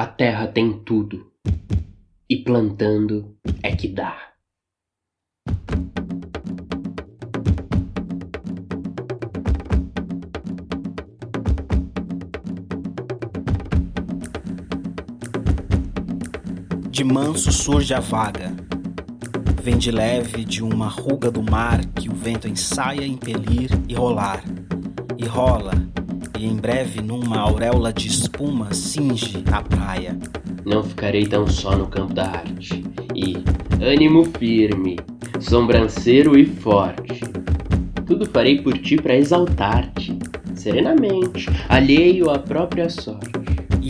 [0.00, 1.30] A terra tem tudo.
[2.26, 4.16] E plantando é que dá.
[16.88, 18.56] De manso surge a vaga.
[19.62, 24.42] Vem de leve de uma ruga do mar que o vento ensaia impelir e rolar.
[25.18, 25.89] E rola,
[26.40, 30.18] e em breve numa auréola de espuma cinge a praia.
[30.64, 32.82] Não ficarei tão só no campo da arte.
[33.14, 33.36] E
[33.84, 34.98] ânimo firme,
[35.38, 37.20] sobranceiro e forte.
[38.06, 40.18] Tudo farei por ti para exaltar-te,
[40.54, 43.39] serenamente, alheio à própria sorte.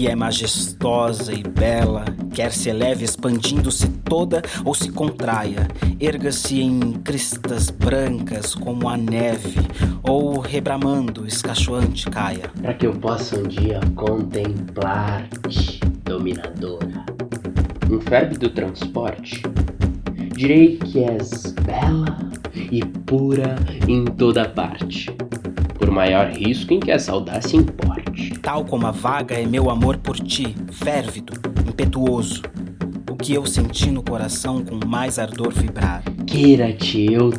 [0.00, 5.68] E é majestosa e bela, quer se eleve expandindo-se toda ou se contraia,
[6.00, 9.60] erga-se em cristas brancas como a neve,
[10.02, 12.50] ou rebramando, escachoante caia.
[12.62, 17.04] Para que eu possa um dia contemplar-te, dominadora.
[17.90, 19.42] Um do transporte,
[20.34, 22.16] direi que és bela
[22.72, 23.54] e pura
[23.86, 25.14] em toda parte,
[25.78, 27.99] por maior risco em que a saudade se importe.
[28.42, 31.32] Tal como a vaga é meu amor por ti, férvido,
[31.68, 32.42] impetuoso,
[33.10, 36.02] o que eu senti no coração com mais ardor vibrar.
[36.26, 37.30] Queira-te eu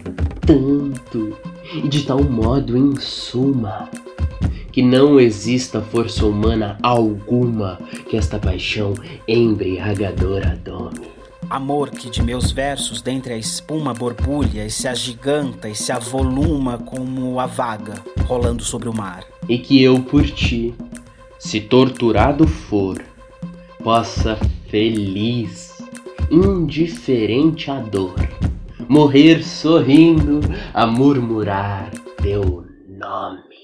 [0.45, 1.37] tanto,
[1.73, 3.89] e de tal modo em suma,
[4.71, 7.77] que não exista força humana alguma
[8.09, 8.93] que esta paixão
[9.27, 11.20] embriagadora dome.
[11.51, 16.77] Amor que de meus versos dentre a espuma borbulha e se agiganta e se avoluma
[16.77, 19.25] como a vaga rolando sobre o mar.
[19.49, 20.73] E que eu por ti,
[21.37, 23.03] se torturado for,
[23.83, 24.37] possa
[24.69, 25.83] feliz,
[26.31, 28.15] indiferente à dor,
[28.87, 30.39] morrer sorrindo
[30.73, 31.91] a murmurar
[32.23, 33.60] teu nome.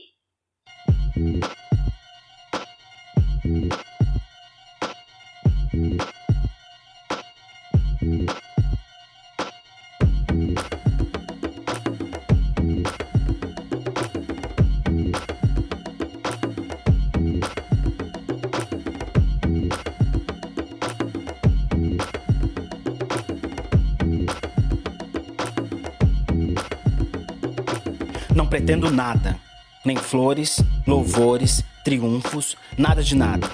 [28.58, 29.38] Pretendo nada,
[29.86, 33.48] nem flores, louvores, triunfos, nada de nada.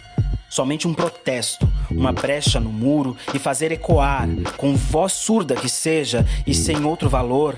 [0.49, 6.25] Somente um protesto, uma brecha no muro e fazer ecoar, com voz surda que seja
[6.47, 7.57] e sem outro valor,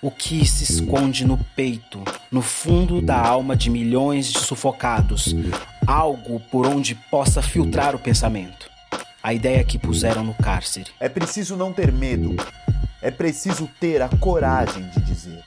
[0.00, 2.02] o que se esconde no peito,
[2.32, 5.36] no fundo da alma de milhões de sufocados,
[5.86, 8.70] algo por onde possa filtrar o pensamento.
[9.22, 10.86] A ideia que puseram no cárcere.
[10.98, 12.36] É preciso não ter medo,
[13.02, 15.44] é preciso ter a coragem de dizer.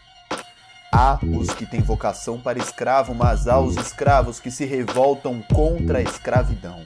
[1.01, 5.99] Há os que têm vocação para escravo, mas há os escravos que se revoltam contra
[5.99, 6.81] a escravidão.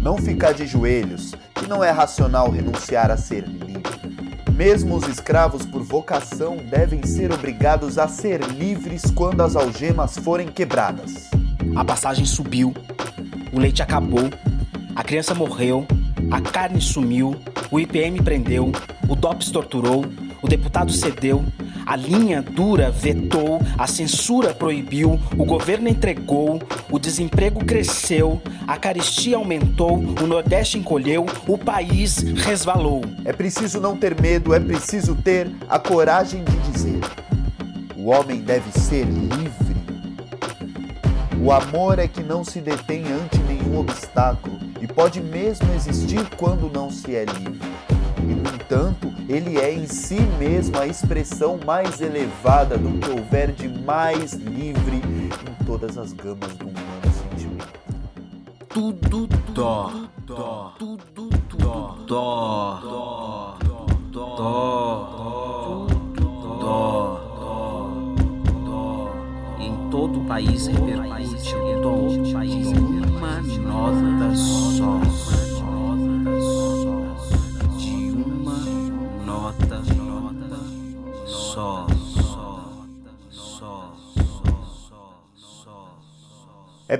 [0.00, 3.82] Não ficar de joelhos, que não é racional renunciar a ser livre.
[4.54, 10.46] Mesmo os escravos por vocação devem ser obrigados a ser livres quando as algemas forem
[10.46, 11.28] quebradas.
[11.74, 12.72] A passagem subiu,
[13.52, 14.30] o leite acabou,
[14.94, 15.84] a criança morreu,
[16.30, 17.34] a carne sumiu,
[17.72, 18.70] o IPM prendeu,
[19.08, 20.04] o DOPS torturou,
[20.40, 21.44] o deputado cedeu,
[21.90, 29.34] a linha dura vetou, a censura proibiu, o governo entregou, o desemprego cresceu, a caristia
[29.34, 33.02] aumentou, o Nordeste encolheu, o país resvalou.
[33.24, 37.00] É preciso não ter medo, é preciso ter a coragem de dizer:
[37.96, 39.74] o homem deve ser livre.
[41.42, 46.70] O amor é que não se detém ante nenhum obstáculo e pode mesmo existir quando
[46.72, 47.59] não se é livre.
[48.22, 53.52] E, no entanto, ele é em si mesmo a expressão mais elevada do que houver
[53.52, 57.80] de mais livre em todas as gamas do humano sentimento.
[58.68, 59.92] Tudo dó,
[60.26, 63.58] dó, tudo dó, dó, dó,
[64.10, 64.60] dó, dó,
[66.60, 67.20] dó.
[69.58, 72.09] Em todo o país repercute o dó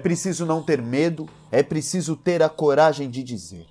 [0.00, 3.66] preciso não ter medo, é preciso ter a coragem de dizer.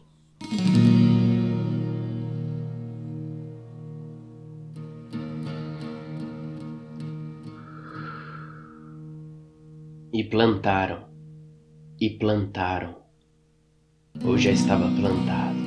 [10.13, 11.05] E plantaram,
[11.99, 12.95] e plantaram,
[14.23, 15.59] ou já estava plantado.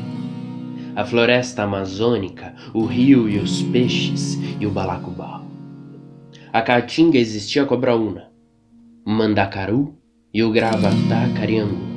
[0.95, 5.43] A floresta amazônica, o rio e os peixes e o balacubau.
[6.53, 8.31] A caatinga existia cobraúna,
[9.05, 10.02] mandacaru
[10.35, 11.93] e o gravatá cariangu.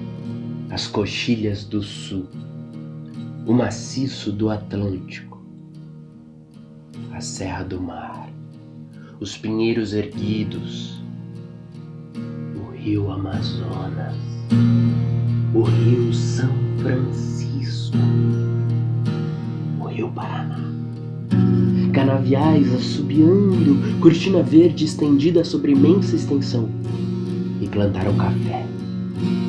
[0.70, 2.26] as coxilhas do sul,
[3.46, 5.42] o maciço do Atlântico,
[7.14, 8.30] a Serra do Mar,
[9.22, 11.02] os pinheiros erguidos,
[12.58, 14.18] o Rio Amazonas,
[15.54, 17.96] o Rio São Francisco,
[19.80, 20.60] o Rio Paraná.
[21.94, 26.70] Canaviais assobiando, cortina verde estendida sobre imensa extensão.
[27.76, 28.66] Plantaram café,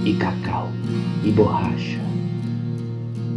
[0.05, 0.69] e cacau,
[1.23, 2.01] e borracha.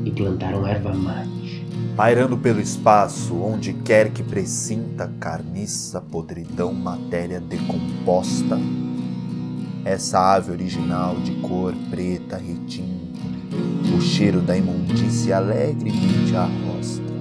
[0.03, 1.63] E plantaram erva mate.
[1.95, 8.57] Pairando pelo espaço, onde quer que presinta carniça, podridão, matéria decomposta,
[9.85, 13.19] essa ave original de cor preta retinta,
[13.95, 17.13] o cheiro da imundícia alegremente arrosta.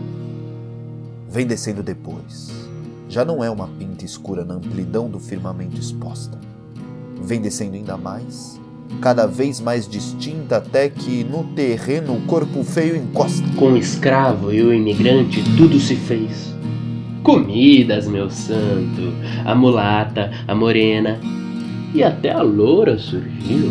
[1.28, 2.50] Vem descendo depois.
[3.10, 6.47] Já não é uma pinta escura na amplidão do firmamento exposta.
[7.22, 8.60] Vem descendo ainda mais,
[9.00, 13.46] cada vez mais distinta até que no terreno o corpo feio encosta.
[13.56, 16.54] Com o escravo e o imigrante tudo se fez.
[17.22, 19.12] Comidas, meu santo,
[19.44, 21.20] a mulata, a morena,
[21.94, 23.70] e até a loura surgiu.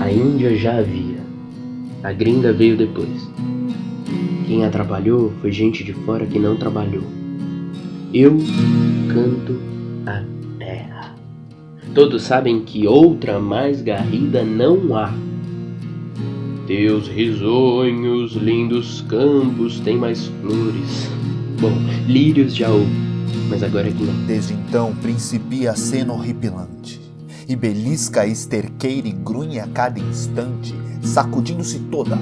[0.00, 1.20] A Índia já havia,
[2.02, 3.30] a gringa veio depois.
[4.46, 7.04] Quem atrapalhou foi gente de fora que não trabalhou.
[8.12, 8.36] Eu
[9.08, 9.58] canto
[10.06, 10.41] a.
[11.94, 15.12] Todos sabem que outra mais garrida não há.
[16.66, 21.10] Teus risonhos, lindos campos têm mais flores.
[21.60, 21.72] Bom,
[22.06, 23.12] lírios já houve
[23.52, 24.26] mas agora é que não.
[24.26, 26.98] Desde então principia a cena horripilante.
[27.46, 32.18] E belisca esterqueira e grunhe a cada instante, sacudindo-se toda,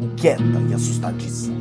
[0.00, 1.52] inquieta e assustadiça.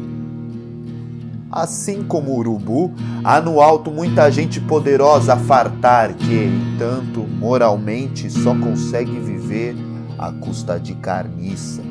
[1.52, 2.94] Assim como o urubu,
[3.24, 9.76] há no alto muita gente poderosa a fartar que, entanto, moralmente só consegue viver
[10.18, 11.82] à custa de carniça.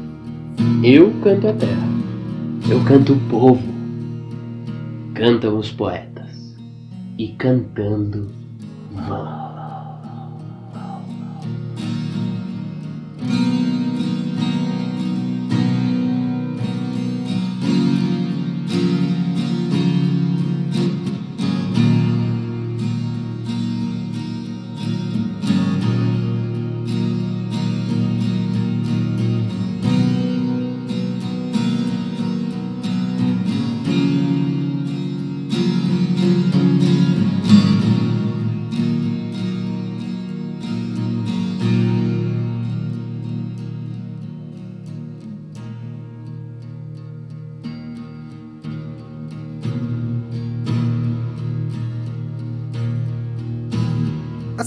[0.83, 1.89] Eu canto a terra,
[2.71, 3.63] eu canto o povo,
[5.15, 6.57] cantam os poetas
[7.19, 8.31] e cantando
[8.93, 9.30] vão.